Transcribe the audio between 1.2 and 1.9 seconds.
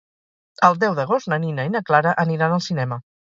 na Nina i na